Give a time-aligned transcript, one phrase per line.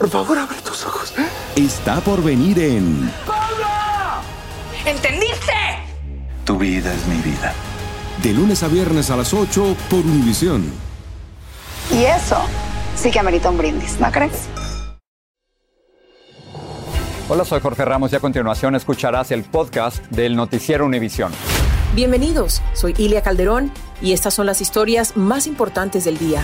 [0.00, 1.12] Por favor, abre tus ojos.
[1.56, 3.12] está por venir en
[4.86, 5.52] ¿Entendiste?
[6.46, 7.52] Tu vida es mi vida.
[8.22, 10.72] De lunes a viernes a las 8 por Univisión.
[11.92, 12.38] Y eso
[12.96, 14.48] sí que amerita un brindis, ¿no crees?
[17.28, 21.30] Hola, soy Jorge Ramos y a continuación escucharás el podcast del Noticiero Univisión.
[21.94, 26.42] Bienvenidos, soy Ilia Calderón y estas son las historias más importantes del día.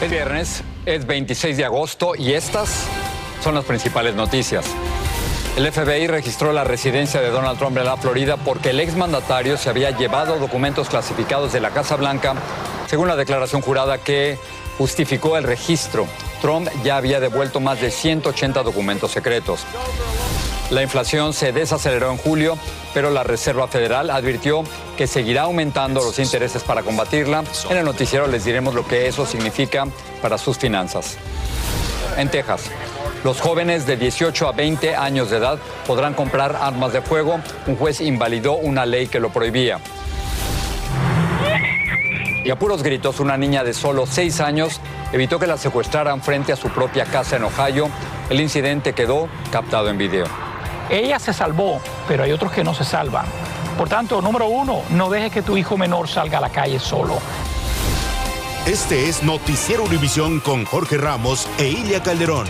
[0.00, 2.84] Es viernes, es 26 de agosto y estas
[3.42, 4.66] son las principales noticias.
[5.56, 9.70] El FBI registró la residencia de Donald Trump en la Florida porque el exmandatario se
[9.70, 12.34] había llevado documentos clasificados de la Casa Blanca,
[12.88, 14.38] según la declaración jurada que
[14.76, 16.06] justificó el registro.
[16.42, 19.64] Trump ya había devuelto más de 180 documentos secretos.
[20.70, 22.58] La inflación se desaceleró en julio,
[22.92, 24.64] pero la Reserva Federal advirtió
[24.96, 27.44] que seguirá aumentando los intereses para combatirla.
[27.70, 29.86] En el noticiero les diremos lo que eso significa
[30.20, 31.18] para sus finanzas.
[32.16, 32.62] En Texas,
[33.22, 37.38] los jóvenes de 18 a 20 años de edad podrán comprar armas de fuego.
[37.68, 39.78] Un juez invalidó una ley que lo prohibía.
[42.44, 44.80] Y a puros gritos, una niña de solo 6 años
[45.12, 47.88] evitó que la secuestraran frente a su propia casa en Ohio.
[48.30, 50.26] El incidente quedó captado en video.
[50.88, 53.26] Ella se salvó, pero hay otros que no se salvan.
[53.76, 57.18] Por tanto, número uno, no dejes que tu hijo menor salga a la calle solo.
[58.66, 62.46] Este es Noticiero Univisión con Jorge Ramos e Ilia Calderón.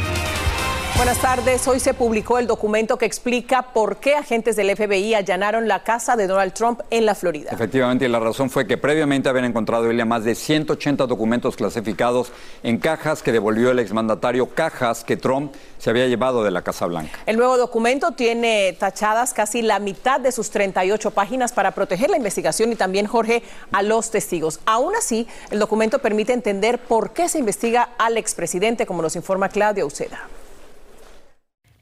[0.97, 1.69] Buenas tardes.
[1.69, 6.17] Hoy se publicó el documento que explica por qué agentes del FBI allanaron la casa
[6.17, 7.51] de Donald Trump en la Florida.
[7.53, 12.33] Efectivamente, y la razón fue que previamente habían encontrado Ilia más de 180 documentos clasificados
[12.63, 16.87] en cajas que devolvió el exmandatario, cajas que Trump se había llevado de la Casa
[16.87, 17.19] Blanca.
[17.27, 22.17] El nuevo documento tiene tachadas casi la mitad de sus 38 páginas para proteger la
[22.17, 24.61] investigación y también, Jorge, a los testigos.
[24.65, 29.51] Aún así, el documento permite entender por qué se investiga al expresidente, como nos informa
[29.51, 30.27] Claudia Uceda.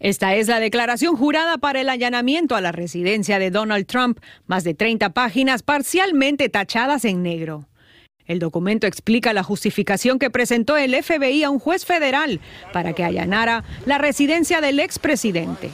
[0.04, 4.62] Esta es la declaración jurada para el allanamiento a la residencia de Donald Trump, más
[4.62, 7.70] de 30 páginas parcialmente tachadas en negro.
[8.26, 13.03] El documento explica la justificación que presentó el FBI a un juez federal para que
[13.03, 15.70] allanara la residencia del expresidente.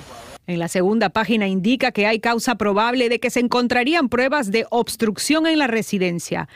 [0.46, 4.64] En la segunda página indica que hay causa probable de que se encontrarían pruebas de
[4.70, 6.48] obstrucción en la residencia.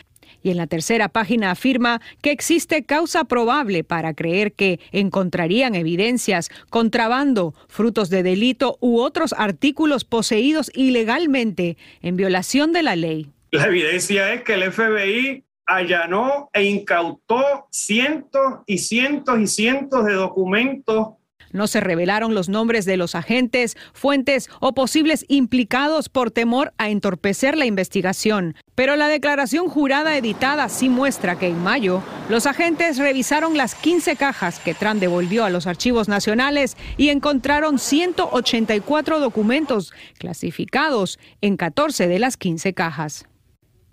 [0.45, 6.51] Y en la tercera página afirma que existe causa probable para creer que encontrarían evidencias,
[6.69, 13.33] contrabando, frutos de delito u otros artículos poseídos ilegalmente en violación de la ley.
[13.53, 20.13] La evidencia es que el FBI allanó e incautó cientos y cientos y cientos de
[20.13, 21.15] documentos
[21.55, 26.91] No se revelaron los nombres de los agentes, fuentes o posibles implicados por temor a
[26.91, 28.57] entorpecer la investigación.
[28.75, 34.17] Pero la declaración jurada editada sí muestra que en mayo los agentes revisaron las 15
[34.17, 42.09] cajas que Trump devolvió a los archivos nacionales y encontraron 184 documentos clasificados en 14
[42.09, 43.29] de las 15 cajas.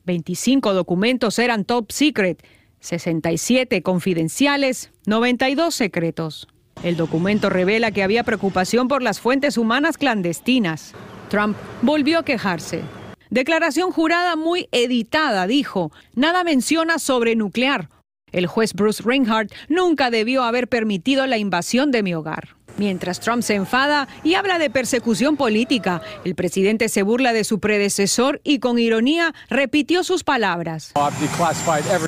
[0.06, 2.44] 25 documentos eran top secret,
[2.80, 6.48] 67 confidenciales, 92 secretos.
[6.84, 10.94] El documento revela que había preocupación por las fuentes humanas clandestinas.
[11.30, 12.82] Trump volvió a quejarse.
[13.30, 15.92] Declaración jurada muy editada, dijo.
[16.16, 17.90] Nada menciona sobre nuclear.
[18.32, 22.56] El juez Bruce Reinhardt nunca debió haber permitido la invasión de mi hogar.
[22.82, 27.60] Mientras Trump se enfada y habla de persecución política, el presidente se burla de su
[27.60, 30.92] predecesor y con ironía repitió sus palabras.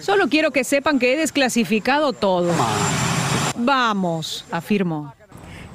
[0.02, 2.52] Solo quiero que sepan que he desclasificado todo.
[3.56, 5.14] Vamos, afirmó.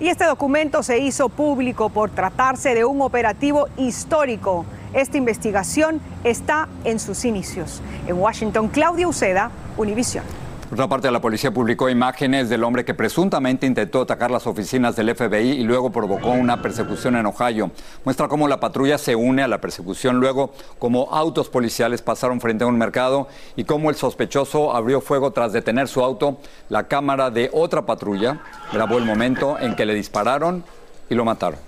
[0.01, 4.67] Y este documento se hizo público por tratarse de un operativo histórico.
[4.95, 7.83] Esta investigación está en sus inicios.
[8.09, 10.25] En Washington, Claudia Uceda, Univisión.
[10.69, 14.95] Por otra parte, la policía publicó imágenes del hombre que presuntamente intentó atacar las oficinas
[14.97, 17.71] del FBI y luego provocó una persecución en Ohio.
[18.05, 22.65] Muestra cómo la patrulla se une a la persecución, luego cómo autos policiales pasaron frente
[22.65, 26.39] a un mercado y cómo el sospechoso abrió fuego tras detener su auto.
[26.69, 30.65] La cámara de otra patrulla grabó el momento en que le dispararon
[31.09, 31.61] y lo mataron.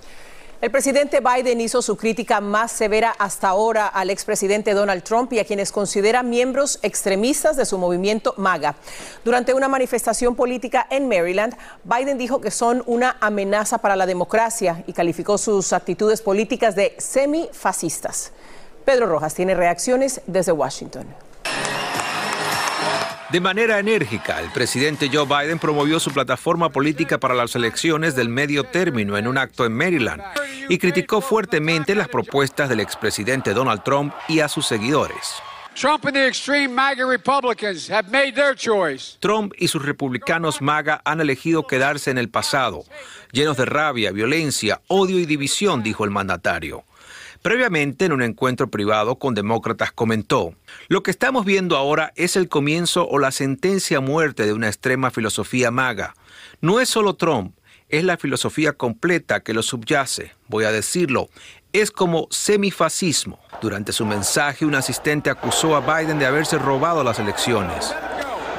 [0.61, 5.39] El presidente Biden hizo su crítica más severa hasta ahora al expresidente Donald Trump y
[5.39, 8.75] a quienes considera miembros extremistas de su movimiento MAGA.
[9.25, 14.83] Durante una manifestación política en Maryland, Biden dijo que son una amenaza para la democracia
[14.85, 18.31] y calificó sus actitudes políticas de semifascistas.
[18.85, 21.07] Pedro Rojas tiene reacciones desde Washington.
[23.31, 28.29] De manera enérgica, el presidente Joe Biden promovió su plataforma política para las elecciones del
[28.29, 30.21] medio término en un acto en Maryland
[30.71, 35.33] y criticó fuertemente las propuestas del expresidente Donald Trump y a sus seguidores.
[39.19, 42.85] Trump y sus republicanos MAGA han elegido quedarse en el pasado,
[43.33, 46.85] llenos de rabia, violencia, odio y división, dijo el mandatario.
[47.41, 50.55] Previamente, en un encuentro privado con demócratas, comentó,
[50.87, 54.67] lo que estamos viendo ahora es el comienzo o la sentencia a muerte de una
[54.67, 56.15] extrema filosofía maga.
[56.61, 57.55] No es solo Trump,
[57.91, 60.31] es la filosofía completa que lo subyace.
[60.47, 61.29] Voy a decirlo,
[61.73, 63.39] es como semifascismo.
[63.61, 67.93] Durante su mensaje, un asistente acusó a Biden de haberse robado las elecciones.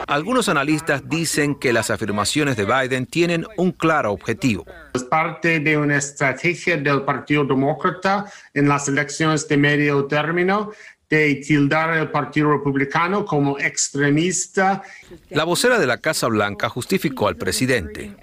[0.06, 4.66] Algunos analistas dicen que las afirmaciones de Biden tienen un claro objetivo.
[4.92, 10.70] Es parte de una estrategia del Partido Demócrata en las elecciones de medio término
[11.16, 14.82] de tildar al Partido Republicano como extremista.
[15.28, 18.16] La vocera de la Casa Blanca justificó al presidente.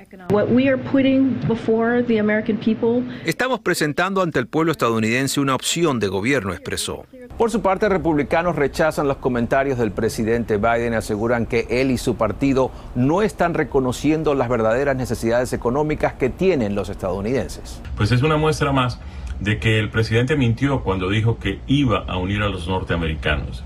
[3.25, 7.05] Estamos presentando ante el pueblo estadounidense una opción de gobierno, expresó.
[7.37, 11.99] Por su parte, republicanos rechazan los comentarios del presidente Biden y aseguran que él y
[11.99, 17.81] su partido no están reconociendo las verdaderas necesidades económicas que tienen los estadounidenses.
[17.95, 18.99] Pues es una muestra más
[19.39, 23.63] de que el presidente mintió cuando dijo que iba a unir a los norteamericanos.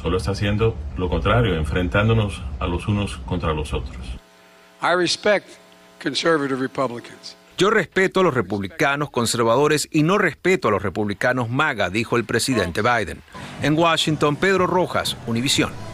[0.00, 3.96] Solo está haciendo lo contrario, enfrentándonos a los unos contra los otros.
[7.58, 12.24] Yo respeto a los republicanos conservadores y no respeto a los republicanos MAGA, dijo el
[12.24, 13.20] presidente Biden.
[13.60, 15.89] En Washington, Pedro Rojas, Univisión.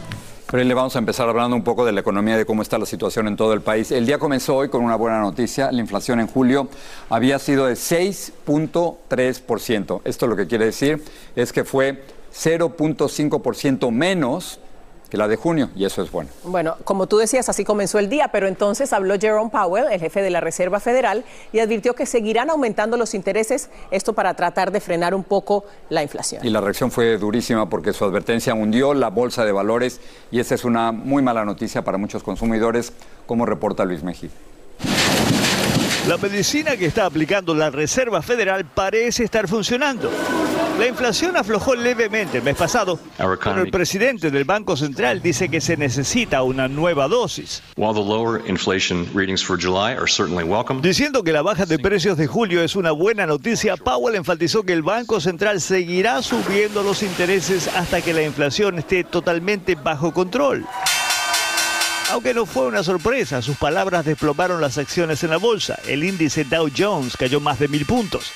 [0.49, 2.85] Pero le vamos a empezar hablando un poco de la economía, de cómo está la
[2.85, 3.91] situación en todo el país.
[3.91, 5.69] El día comenzó hoy con una buena noticia.
[5.73, 6.69] La inflación en julio
[7.09, 9.99] había sido de 6.3%.
[10.05, 11.03] Esto lo que quiere decir
[11.35, 12.01] es que fue
[12.33, 14.61] 0.5% menos
[15.09, 16.29] que la de junio, y eso es bueno.
[16.43, 20.21] Bueno, como tú decías, así comenzó el día, pero entonces habló Jerome Powell, el jefe
[20.21, 21.23] de la Reserva Federal,
[21.53, 26.03] y advirtió que seguirán aumentando los intereses, esto para tratar de frenar un poco la
[26.03, 26.45] inflación.
[26.45, 30.01] Y la reacción fue durísima porque su advertencia hundió la bolsa de valores,
[30.31, 32.91] y esa es una muy mala noticia para muchos consumidores,
[33.25, 34.29] como reporta Luis Mejía.
[36.07, 40.09] La medicina que está aplicando la Reserva Federal parece estar funcionando.
[40.77, 45.59] La inflación aflojó levemente el mes pasado, pero el presidente del Banco Central dice que
[45.59, 47.63] se necesita una nueva dosis.
[50.81, 54.73] Diciendo que la baja de precios de julio es una buena noticia, Powell enfatizó que
[54.73, 60.63] el Banco Central seguirá subiendo los intereses hasta que la inflación esté totalmente bajo control.
[62.11, 65.79] Aunque no fue una sorpresa, sus palabras desplomaron las acciones en la bolsa.
[65.87, 68.31] El índice Dow Jones cayó más de mil puntos.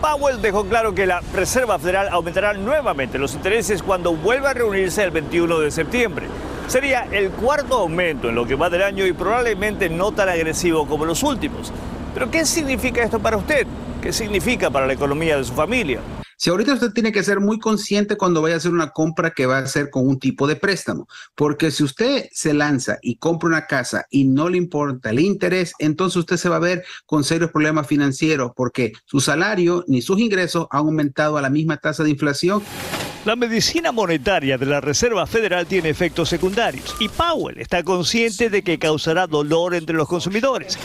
[0.00, 5.02] Powell dejó claro que la Reserva Federal aumentará nuevamente los intereses cuando vuelva a reunirse
[5.02, 6.26] el 21 de septiembre.
[6.68, 10.86] Sería el cuarto aumento en lo que va del año y probablemente no tan agresivo
[10.86, 11.72] como los últimos.
[12.14, 13.66] Pero ¿qué significa esto para usted?
[14.00, 16.00] ¿Qué significa para la economía de su familia?
[16.38, 19.46] Si ahorita usted tiene que ser muy consciente cuando vaya a hacer una compra que
[19.46, 23.48] va a hacer con un tipo de préstamo, porque si usted se lanza y compra
[23.48, 27.24] una casa y no le importa el interés, entonces usted se va a ver con
[27.24, 32.04] serios problemas financieros porque su salario ni sus ingresos han aumentado a la misma tasa
[32.04, 32.62] de inflación.
[33.24, 38.62] La medicina monetaria de la Reserva Federal tiene efectos secundarios y Powell está consciente de
[38.62, 40.78] que causará dolor entre los consumidores.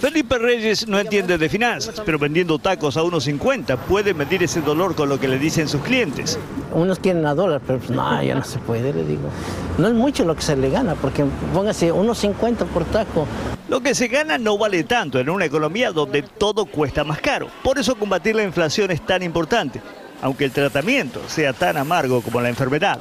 [0.00, 4.94] Felipe Reyes no entiende de finanzas, pero vendiendo tacos a 1.50 puede medir ese dolor
[4.94, 6.38] con lo que le dicen sus clientes.
[6.72, 9.30] Unos quieren a dólar, pero pues, no, ya no se puede, le digo.
[9.78, 13.26] No es mucho lo que se le gana, porque póngase 1.50 por taco.
[13.68, 17.48] Lo que se gana no vale tanto en una economía donde todo cuesta más caro.
[17.62, 19.80] Por eso combatir la inflación es tan importante,
[20.20, 22.98] aunque el tratamiento sea tan amargo como la enfermedad.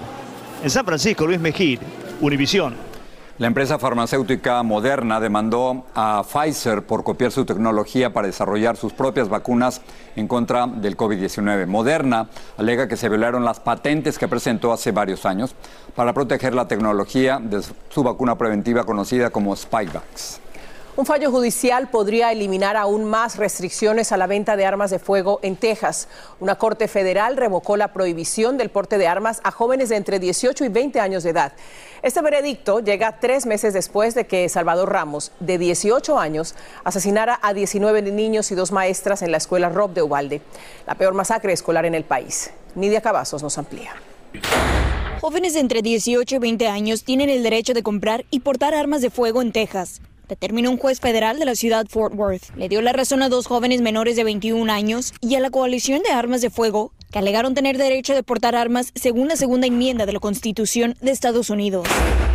[0.64, 1.80] En San Francisco, Luis Mejía,
[2.22, 2.93] Univisión.
[3.40, 9.28] La empresa farmacéutica Moderna demandó a Pfizer por copiar su tecnología para desarrollar sus propias
[9.28, 9.82] vacunas
[10.16, 11.66] en contra del COVID-19.
[11.66, 15.56] Moderna alega que se violaron las patentes que presentó hace varios años
[15.96, 20.40] para proteger la tecnología de su vacuna preventiva conocida como Spikevax.
[20.96, 25.40] Un fallo judicial podría eliminar aún más restricciones a la venta de armas de fuego
[25.42, 26.08] en Texas.
[26.40, 30.66] Una corte federal revocó la prohibición del porte de armas a jóvenes de entre 18
[30.66, 31.54] y 20 años de edad.
[32.04, 37.56] Este veredicto llega tres meses después de que Salvador Ramos, de 18 años, asesinara a
[37.56, 40.42] 19 niños y dos maestras en la escuela Rob de Ubalde,
[40.86, 42.52] la peor masacre escolar en el país.
[42.76, 43.96] Nidia Cavazos nos amplía.
[45.22, 49.02] Jóvenes de entre 18 y 20 años tienen el derecho de comprar y portar armas
[49.02, 50.00] de fuego en Texas
[50.34, 52.56] determinó un juez federal de la ciudad Fort Worth.
[52.56, 56.02] Le dio la razón a dos jóvenes menores de 21 años y a la coalición
[56.02, 60.08] de armas de fuego que alegaron tener derecho de portar armas según la segunda enmienda
[60.08, 61.88] de la Constitución de Estados Unidos.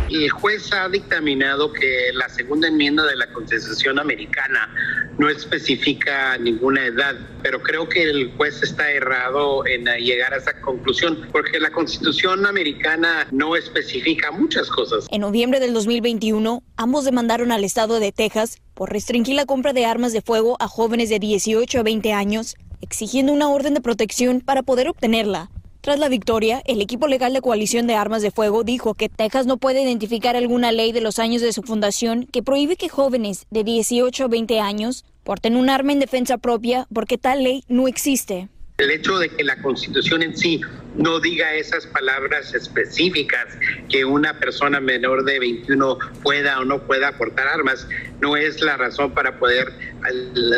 [0.09, 4.73] El juez ha dictaminado que la segunda enmienda de la Constitución americana
[5.17, 10.61] no especifica ninguna edad, pero creo que el juez está errado en llegar a esa
[10.61, 15.07] conclusión, porque la Constitución americana no especifica muchas cosas.
[15.11, 19.85] En noviembre del 2021, ambos demandaron al estado de Texas por restringir la compra de
[19.85, 24.41] armas de fuego a jóvenes de 18 a 20 años exigiendo una orden de protección
[24.41, 25.49] para poder obtenerla.
[25.81, 29.45] Tras la victoria, el equipo legal de coalición de armas de fuego dijo que Texas
[29.45, 33.47] no puede identificar alguna ley de los años de su fundación que prohíbe que jóvenes
[33.49, 37.87] de 18 a 20 años porten un arma en defensa propia porque tal ley no
[37.87, 38.49] existe.
[38.77, 40.61] El hecho de que la constitución en sí
[40.95, 43.47] no diga esas palabras específicas
[43.89, 47.87] que una persona menor de 21 pueda o no pueda portar armas
[48.21, 49.73] no es la razón para poder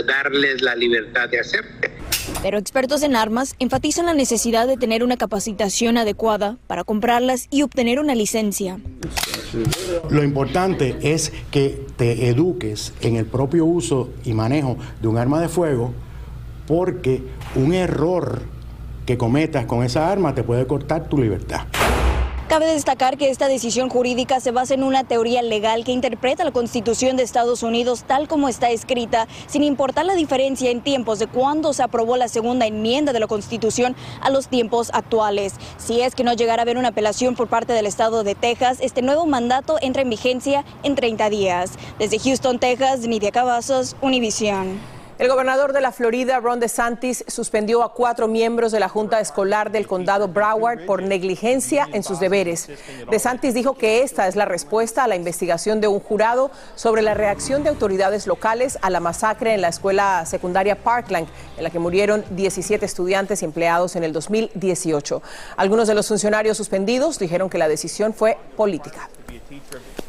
[0.06, 1.72] darles la libertad de hacerlo.
[2.42, 7.62] Pero expertos en armas enfatizan la necesidad de tener una capacitación adecuada para comprarlas y
[7.62, 8.80] obtener una licencia.
[10.10, 15.42] Lo importante es que te eduques en el propio uso y manejo de un arma
[15.42, 15.94] de fuego
[16.68, 17.22] porque
[17.56, 18.44] un error
[19.06, 21.62] que cometas con esa arma te puede cortar tu libertad.
[22.52, 26.52] Cabe destacar que esta decisión jurídica se basa en una teoría legal que interpreta la
[26.52, 31.28] Constitución de Estados Unidos tal como está escrita, sin importar la diferencia en tiempos de
[31.28, 35.54] cuándo se aprobó la segunda enmienda de la Constitución a los tiempos actuales.
[35.78, 38.80] Si es que no llegara a haber una apelación por parte del Estado de Texas,
[38.82, 41.72] este nuevo mandato entra en vigencia en 30 días.
[42.00, 45.01] Desde Houston, Texas, Nidia Cavazos, Univision.
[45.22, 49.72] El gobernador de la Florida, Ron DeSantis, suspendió a cuatro miembros de la Junta Escolar
[49.72, 52.68] del Condado Broward por negligencia en sus deberes.
[53.08, 57.14] DeSantis dijo que esta es la respuesta a la investigación de un jurado sobre la
[57.14, 61.78] reacción de autoridades locales a la masacre en la escuela secundaria Parkland, en la que
[61.78, 65.22] murieron 17 estudiantes y empleados en el 2018.
[65.56, 69.08] Algunos de los funcionarios suspendidos dijeron que la decisión fue política.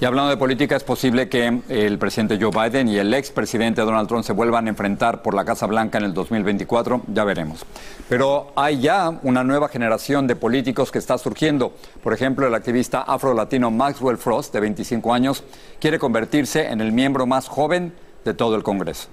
[0.01, 4.09] Y hablando de política, es posible que el presidente Joe Biden y el expresidente Donald
[4.09, 7.65] Trump se vuelvan a enfrentar por la Casa Blanca en el 2024, ya veremos.
[8.09, 11.73] Pero hay ya una nueva generación de políticos que está surgiendo.
[12.03, 15.45] Por ejemplo, el activista afro-latino Maxwell Frost, de 25 años,
[15.81, 17.93] quiere convertirse en el miembro más joven
[18.25, 19.09] de todo el Congreso.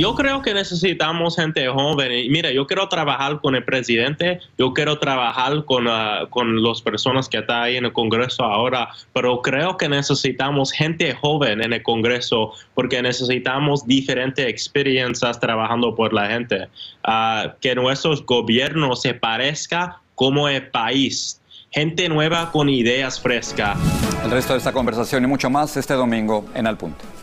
[0.00, 2.32] Yo creo que necesitamos gente joven.
[2.32, 7.28] Mira, yo quiero trabajar con el presidente, yo quiero trabajar con, uh, con las personas
[7.28, 11.82] que están ahí en el Congreso ahora, pero creo que necesitamos gente joven en el
[11.82, 16.68] Congreso porque necesitamos diferentes experiencias trabajando por la gente.
[17.06, 21.42] Uh, que nuestros gobiernos se parezca como el país.
[21.72, 23.78] Gente nueva con ideas frescas.
[24.24, 27.19] El resto de esta conversación y mucho más este domingo en Al Punto.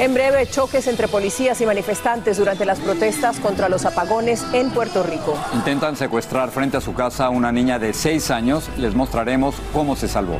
[0.00, 5.02] En breve, choques entre policías y manifestantes durante las protestas contra los apagones en Puerto
[5.02, 5.36] Rico.
[5.52, 8.70] Intentan secuestrar frente a su casa a una niña de seis años.
[8.78, 10.38] Les mostraremos cómo se salvó.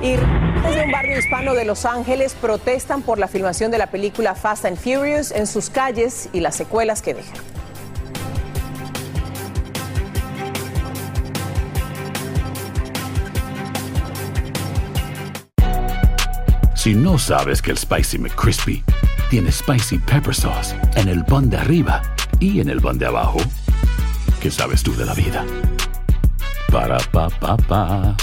[0.00, 4.36] Y desde un barrio hispano de Los Ángeles protestan por la filmación de la película
[4.36, 7.32] Fast and Furious en sus calles y las secuelas que deja.
[16.82, 18.82] Si no sabes que el Spicy McCrispy
[19.30, 22.02] tiene Spicy Pepper Sauce en el pan de arriba
[22.40, 23.38] y en el pan de abajo,
[24.40, 25.46] ¿qué sabes tú de la vida?
[26.72, 28.16] Para, pa, pa, pa.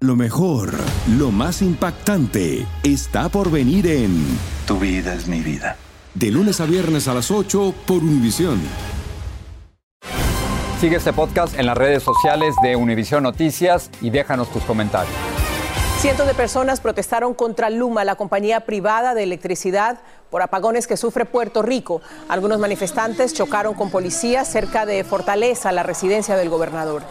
[0.00, 0.72] Lo mejor,
[1.18, 4.24] lo más impactante, está por venir en
[4.66, 5.76] Tu vida es mi vida.
[6.14, 8.58] De lunes a viernes a las 8 por Univisión.
[10.80, 15.39] Sigue este podcast en las redes sociales de Univision Noticias y déjanos tus comentarios.
[16.00, 19.98] Cientos de personas protestaron contra Luma, la compañía privada de electricidad,
[20.30, 22.00] por apagones que sufre Puerto Rico.
[22.30, 27.02] Algunos manifestantes chocaron con policías cerca de Fortaleza, la residencia del gobernador.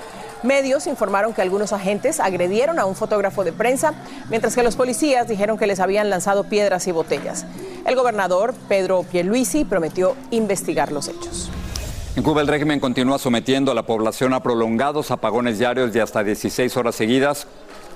[0.41, 3.93] Medios informaron que algunos agentes agredieron a un fotógrafo de prensa,
[4.27, 7.46] mientras que los policías dijeron que les habían lanzado piedras y botellas.
[7.86, 11.51] El gobernador Pedro Pierluisi prometió investigar los hechos.
[12.15, 16.24] En Cuba el régimen continúa sometiendo a la población a prolongados apagones diarios de hasta
[16.24, 17.46] 16 horas seguidas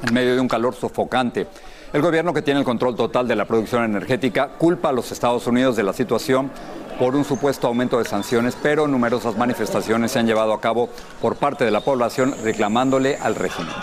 [0.03, 1.47] en medio de un calor sofocante.
[1.91, 5.45] El gobierno que tiene el control total de la producción energética culpa a los Estados
[5.47, 6.51] Unidos de la situación
[6.97, 10.89] por un supuesto aumento de sanciones, pero numerosas manifestaciones se han llevado a cabo
[11.21, 13.73] por parte de la población reclamándole al régimen.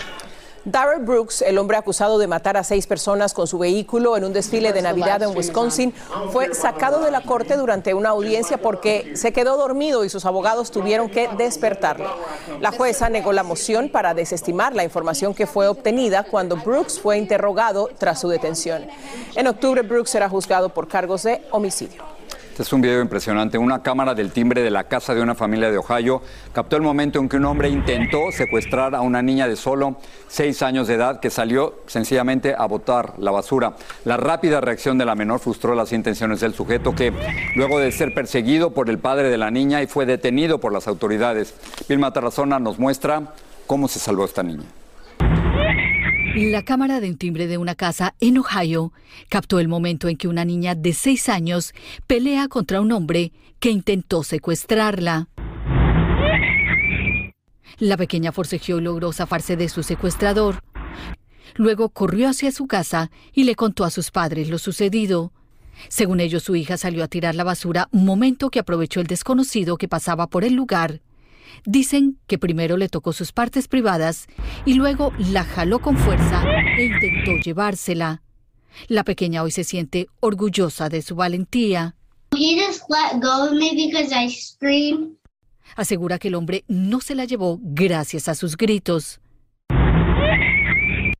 [0.63, 4.33] Darrell Brooks, el hombre acusado de matar a seis personas con su vehículo en un
[4.33, 5.93] desfile de Navidad en Wisconsin,
[6.31, 10.69] fue sacado de la corte durante una audiencia porque se quedó dormido y sus abogados
[10.69, 12.11] tuvieron que despertarlo.
[12.59, 17.17] La jueza negó la moción para desestimar la información que fue obtenida cuando Brooks fue
[17.17, 18.85] interrogado tras su detención.
[19.35, 22.10] En octubre, Brooks será juzgado por cargos de homicidio.
[22.51, 23.57] Este es un video impresionante.
[23.57, 27.17] Una cámara del timbre de la casa de una familia de Ohio captó el momento
[27.17, 29.95] en que un hombre intentó secuestrar a una niña de solo
[30.27, 33.77] seis años de edad que salió sencillamente a botar la basura.
[34.03, 37.13] La rápida reacción de la menor frustró las intenciones del sujeto que,
[37.55, 40.89] luego de ser perseguido por el padre de la niña y fue detenido por las
[40.89, 41.53] autoridades.
[41.87, 43.33] Vilma Tarazona nos muestra
[43.65, 44.65] cómo se salvó esta niña.
[46.35, 48.93] La cámara de un timbre de una casa en Ohio
[49.27, 51.73] captó el momento en que una niña de seis años
[52.07, 55.27] pelea contra un hombre que intentó secuestrarla.
[57.79, 60.63] La pequeña forcejeó y logró zafarse de su secuestrador.
[61.55, 65.33] Luego corrió hacia su casa y le contó a sus padres lo sucedido.
[65.89, 69.89] Según ellos, su hija salió a tirar la basura, momento que aprovechó el desconocido que
[69.89, 71.01] pasaba por el lugar.
[71.65, 74.27] Dicen que primero le tocó sus partes privadas
[74.65, 76.43] y luego la jaló con fuerza
[76.77, 78.21] e intentó llevársela.
[78.87, 81.95] La pequeña hoy se siente orgullosa de su valentía.
[85.75, 89.20] Asegura que el hombre no se la llevó gracias a sus gritos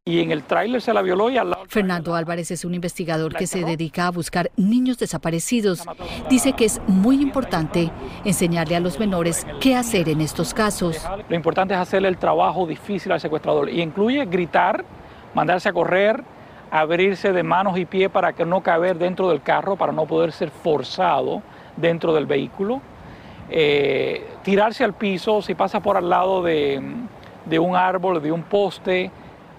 [0.03, 1.63] y en el tráiler se la violó y al lado...
[1.67, 5.83] Fernando Álvarez es un investigador que se dedica a buscar niños desaparecidos.
[6.27, 7.91] Dice que es muy importante
[8.25, 11.07] enseñarle a los menores qué hacer en estos casos.
[11.29, 14.83] Lo importante es hacerle el trabajo difícil al secuestrador y incluye gritar,
[15.35, 16.23] mandarse a correr,
[16.71, 20.31] abrirse de manos y pies para que no caber dentro del carro, para no poder
[20.31, 21.43] ser forzado
[21.77, 22.81] dentro del vehículo,
[23.51, 26.81] eh, tirarse al piso si pasa por al lado de,
[27.45, 29.11] de un árbol, de un poste,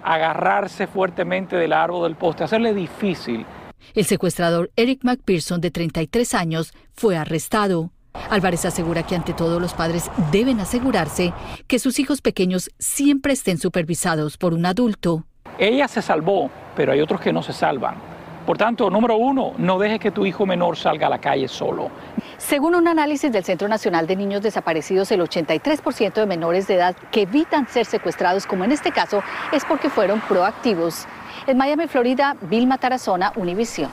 [0.03, 3.47] agarrarse fuertemente del árbol del poste, hacerle difícil.
[3.95, 7.91] El secuestrador Eric McPherson, de 33 años, fue arrestado.
[8.31, 11.33] Álvarez asegura que ante todo los padres deben asegurarse
[11.67, 15.25] que sus hijos pequeños siempre estén supervisados por un adulto.
[15.59, 18.12] Ella se salvó, pero hay otros que no se salvan.
[18.47, 21.91] Por tanto, número uno, no dejes que tu hijo menor salga a la calle solo.
[22.39, 26.97] Según un análisis del Centro Nacional de Niños Desaparecidos, el 83% de menores de edad
[27.13, 31.07] que evitan ser secuestrados, como en este caso, es porque fueron proactivos.
[31.47, 33.91] En Miami, Florida, Vilma Tarazona, Univisión.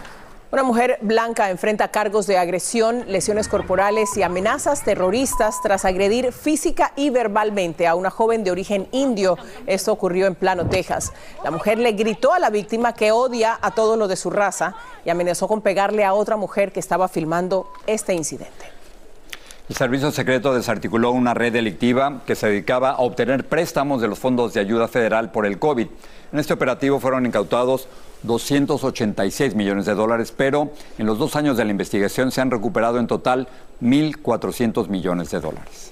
[0.51, 6.91] Una mujer blanca enfrenta cargos de agresión, lesiones corporales y amenazas terroristas tras agredir física
[6.95, 9.37] y verbalmente a una joven de origen indio.
[9.67, 11.13] Esto ocurrió en Plano, Texas.
[11.43, 14.73] La mujer le gritó a la víctima que odia a todos los de su raza
[15.05, 18.71] y amenazó con pegarle a otra mujer que estaba filmando este incidente.
[19.69, 24.17] El Servicio Secreto desarticuló una red delictiva que se dedicaba a obtener préstamos de los
[24.17, 25.85] fondos de ayuda federal por el COVID.
[26.33, 27.87] En este operativo fueron incautados
[28.23, 32.99] 286 millones de dólares, pero en los dos años de la investigación se han recuperado
[32.99, 33.47] en total
[33.81, 35.91] 1.400 millones de dólares.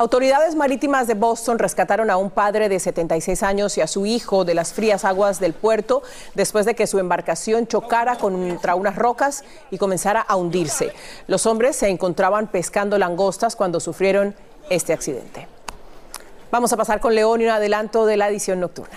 [0.00, 4.46] Autoridades marítimas de Boston rescataron a un padre de 76 años y a su hijo
[4.46, 6.02] de las frías aguas del puerto
[6.34, 10.94] después de que su embarcación chocara contra unas rocas y comenzara a hundirse.
[11.26, 14.34] Los hombres se encontraban pescando langostas cuando sufrieron
[14.70, 15.46] este accidente.
[16.50, 18.96] Vamos a pasar con León y un adelanto de la edición nocturna.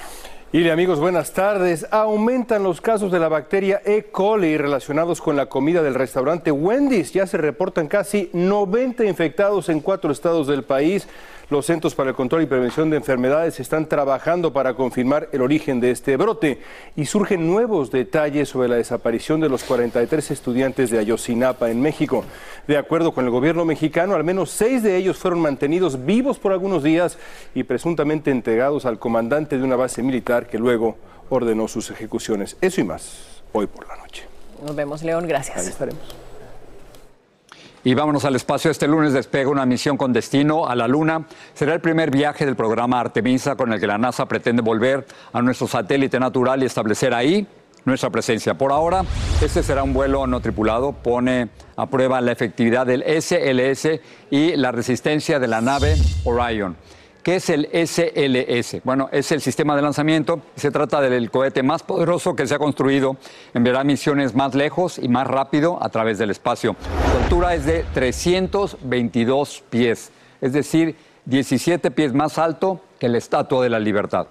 [0.55, 1.87] Y amigos, buenas tardes.
[1.89, 4.03] Aumentan los casos de la bacteria E.
[4.11, 7.11] coli relacionados con la comida del restaurante Wendy's.
[7.11, 11.07] Ya se reportan casi 90 infectados en cuatro estados del país.
[11.53, 15.79] Los Centros para el Control y Prevención de Enfermedades están trabajando para confirmar el origen
[15.79, 16.59] de este brote
[16.95, 22.25] y surgen nuevos detalles sobre la desaparición de los 43 estudiantes de Ayotzinapa en México.
[22.65, 26.53] De acuerdo con el gobierno mexicano, al menos seis de ellos fueron mantenidos vivos por
[26.53, 27.19] algunos días
[27.53, 30.97] y presuntamente entregados al comandante de una base militar que luego
[31.29, 32.57] ordenó sus ejecuciones.
[32.61, 34.23] Eso y más hoy por la noche.
[34.65, 35.27] Nos vemos, León.
[35.27, 35.55] Gracias.
[35.55, 36.22] Ahí estaremos.
[37.85, 38.71] Y vámonos al espacio.
[38.71, 41.25] Este lunes despega una misión con destino a la Luna.
[41.53, 45.41] Será el primer viaje del programa Artemisa con el que la NASA pretende volver a
[45.41, 47.45] nuestro satélite natural y establecer ahí
[47.83, 48.53] nuestra presencia.
[48.53, 49.03] Por ahora,
[49.41, 50.93] este será un vuelo no tripulado.
[50.93, 53.99] Pone a prueba la efectividad del SLS
[54.31, 56.77] y la resistencia de la nave Orion.
[57.23, 58.83] ¿Qué es el SLS?
[58.83, 60.41] Bueno, es el sistema de lanzamiento.
[60.57, 63.15] Se trata del cohete más poderoso que se ha construido.
[63.53, 66.75] Enviará misiones más lejos y más rápido a través del espacio.
[67.11, 73.63] Su altura es de 322 pies, es decir, 17 pies más alto que la Estatua
[73.63, 74.27] de la Libertad.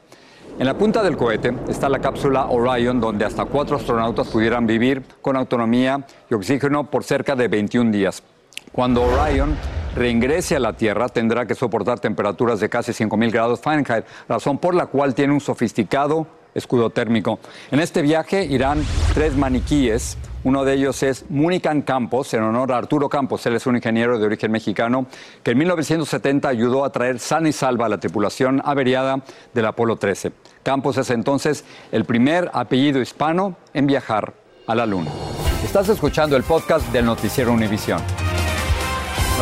[0.58, 5.02] En la punta del cohete está la cápsula Orion, donde hasta cuatro astronautas pudieran vivir
[5.22, 8.22] con autonomía y oxígeno por cerca de 21 días.
[8.70, 9.56] Cuando Orion
[9.94, 14.74] reingrese a la Tierra, tendrá que soportar temperaturas de casi 5.000 grados Fahrenheit, razón por
[14.74, 17.38] la cual tiene un sofisticado escudo térmico.
[17.70, 18.82] En este viaje irán
[19.14, 20.18] tres maniquíes.
[20.44, 23.46] Uno de ellos es Munican Campos, en honor a Arturo Campos.
[23.46, 25.06] Él es un ingeniero de origen mexicano
[25.42, 29.22] que en 1970 ayudó a traer sana y salva a la tripulación averiada
[29.54, 30.32] del Apolo 13.
[30.64, 34.34] Campos es entonces el primer apellido hispano en viajar
[34.66, 35.10] a la Luna.
[35.64, 38.00] Estás escuchando el podcast del Noticiero Univisión.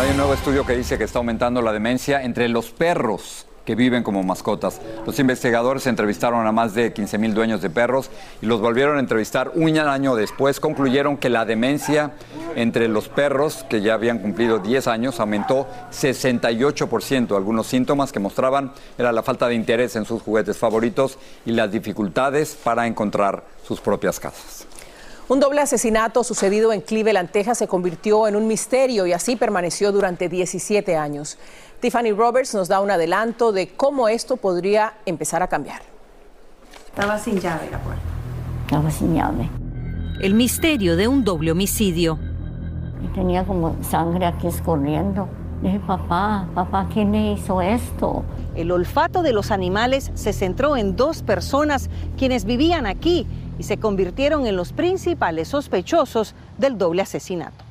[0.00, 3.74] Hay un nuevo estudio que dice que está aumentando la demencia entre los perros que
[3.74, 4.80] viven como mascotas.
[5.04, 8.08] Los investigadores entrevistaron a más de 15 mil dueños de perros
[8.40, 10.58] y los volvieron a entrevistar un año después.
[10.58, 12.12] Concluyeron que la demencia
[12.56, 17.36] entre los perros, que ya habían cumplido 10 años, aumentó 68%.
[17.36, 21.70] Algunos síntomas que mostraban era la falta de interés en sus juguetes favoritos y las
[21.70, 24.66] dificultades para encontrar sus propias casas.
[25.30, 29.92] Un doble asesinato sucedido en Cleveland, Texas, se convirtió en un misterio y así permaneció
[29.92, 31.38] durante 17 años.
[31.78, 35.82] Tiffany Roberts nos da un adelanto de cómo esto podría empezar a cambiar.
[36.84, 38.02] Estaba sin llave la puerta.
[38.64, 39.48] Estaba sin llave.
[40.20, 42.18] El misterio de un doble homicidio.
[43.04, 45.28] Y tenía como sangre aquí escurriendo.
[45.62, 48.24] Dije, papá, papá, ¿quién le hizo esto?
[48.56, 51.88] El olfato de los animales se centró en dos personas
[52.18, 53.28] quienes vivían aquí
[53.60, 57.62] y se convirtieron en los principales sospechosos del doble asesinato.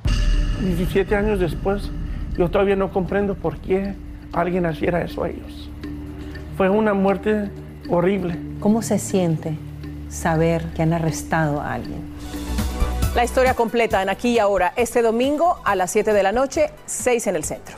[0.62, 1.90] 17 años después,
[2.38, 3.96] yo todavía no comprendo por qué
[4.32, 5.68] alguien hiciera eso a ellos.
[6.58, 7.50] Fue una muerte
[7.90, 8.38] horrible.
[8.60, 9.58] ¿Cómo se siente
[10.10, 12.04] saber que han arrestado a alguien?
[13.16, 16.70] La historia completa en Aquí y Ahora, este domingo a las 7 de la noche,
[16.86, 17.78] 6 en el centro.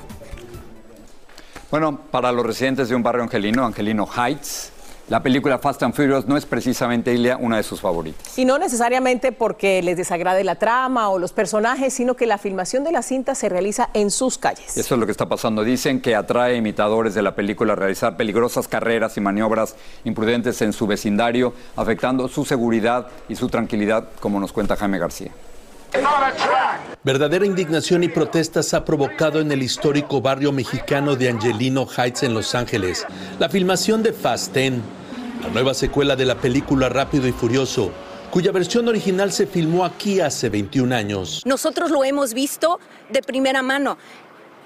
[1.70, 4.71] Bueno, para los residentes de un barrio angelino, Angelino Heights,
[5.12, 8.40] la película Fast and Furious no es precisamente, Ilia, una de sus favoritas.
[8.40, 12.86] Y no necesariamente porque les desagrade la trama o los personajes, sino que la filmación
[12.86, 14.78] de la cinta se realiza en sus calles.
[14.78, 15.66] Eso es lo que está pasando.
[15.66, 20.72] Dicen que atrae imitadores de la película a realizar peligrosas carreras y maniobras imprudentes en
[20.72, 25.32] su vecindario, afectando su seguridad y su tranquilidad, como nos cuenta Jaime García.
[27.04, 32.34] Verdadera indignación y protestas ha provocado en el histórico barrio mexicano de Angelino Heights en
[32.34, 33.06] Los Ángeles
[33.40, 34.76] la filmación de Fast 10,
[35.42, 37.92] la nueva secuela de la película Rápido y Furioso,
[38.30, 41.42] cuya versión original se filmó aquí hace 21 años.
[41.46, 43.98] Nosotros lo hemos visto de primera mano.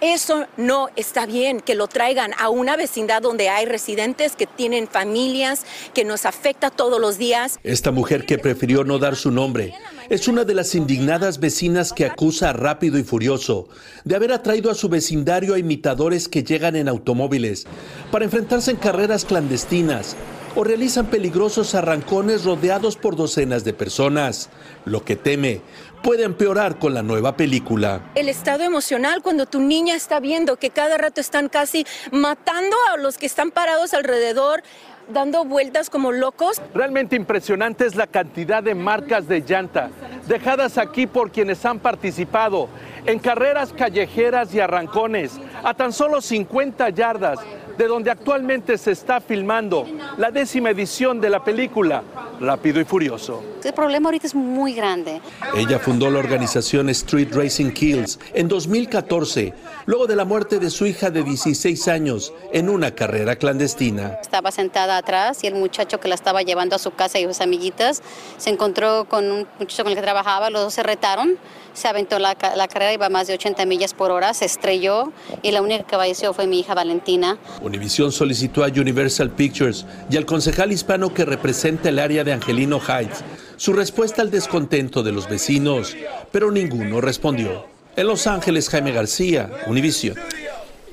[0.01, 4.89] Eso no está bien, que lo traigan a una vecindad donde hay residentes que tienen
[4.89, 7.57] familias, que nos afecta todos los días.
[7.63, 9.73] Esta mujer que prefirió no dar su nombre
[10.09, 13.69] es una de las indignadas vecinas que acusa a Rápido y Furioso
[14.03, 17.65] de haber atraído a su vecindario a imitadores que llegan en automóviles
[18.11, 20.17] para enfrentarse en carreras clandestinas
[20.56, 24.50] o realizan peligrosos arrancones rodeados por docenas de personas,
[24.86, 25.62] lo que teme
[26.02, 28.12] puede empeorar con la nueva película.
[28.15, 32.98] El estado emocional cuando tu niña está viendo que cada rato están casi matando a
[32.98, 34.63] los que están parados alrededor,
[35.10, 36.62] dando vueltas como locos.
[36.74, 39.89] Realmente impresionante es la cantidad de marcas de llanta
[40.28, 42.68] dejadas aquí por quienes han participado
[43.06, 47.39] en carreras callejeras y arrancones a tan solo 50 yardas
[47.77, 49.85] de donde actualmente se está filmando
[50.17, 52.03] la décima edición de la película
[52.39, 53.43] Rápido y Furioso.
[53.63, 55.21] El problema ahorita es muy grande.
[55.56, 59.54] Ella fundó la organización Street Racing Kills en 2014,
[59.86, 64.19] luego de la muerte de su hija de 16 años en una carrera clandestina.
[64.21, 67.41] Estaba sentada atrás y el muchacho que la estaba llevando a su casa y sus
[67.41, 68.04] amiguitas
[68.38, 71.38] se encontró con un muchacho con el que trabajaba, los dos se retaron
[71.76, 75.12] se aventó la, la, carrera, iba a más de 80 millas por hora, se estrelló
[75.43, 77.38] y la única que falleció fue mi hija Valentina.
[77.62, 82.79] Univision solicitó a Universal Pictures y al concejal hispano que representa el área de Angelino
[82.79, 83.23] Heights
[83.55, 85.95] su respuesta al descontento de los vecinos,
[86.31, 87.65] pero ninguno respondió.
[87.95, 90.17] En Los Ángeles, Jaime García, Univision.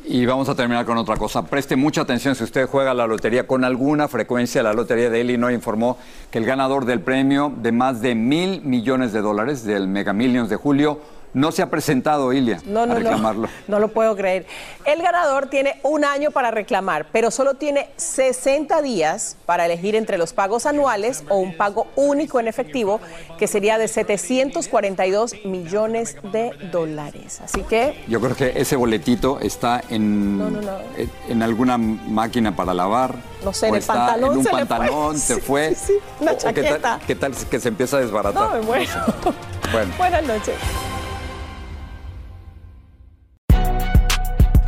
[0.05, 1.45] Y vamos a terminar con otra cosa.
[1.47, 4.63] Preste mucha atención si usted juega la lotería con alguna frecuencia.
[4.63, 5.97] La Lotería de Illinois informó
[6.31, 10.49] que el ganador del premio de más de mil millones de dólares del Mega Millions
[10.49, 11.01] de julio
[11.35, 13.01] No se ha presentado, Ilia, No, no, a no.
[13.01, 13.49] reclamarlo.
[13.69, 14.45] No lo puedo creer.
[14.85, 20.19] El ganador tiene un año para reclamar, pero solo tiene 60 días para elegir entre
[20.19, 23.01] los pagos anuales o un pago único en efectivo,
[23.39, 27.41] que sería de 742 millones de dólares.
[27.43, 30.79] Así que Yo creo que ese boletito está en, No, no, no.
[31.29, 33.15] en- alguna máquina para lavar.
[33.43, 35.75] No sé, en el pantalón En un se pantalón se fue.
[35.75, 37.01] sí, sí, una qué tal- chaqueta.
[37.07, 38.43] ¿qué, tal, que se empieza a desbaratar?
[38.51, 38.91] no me muero.
[39.73, 39.91] Bueno.
[39.97, 40.55] Buenas noches.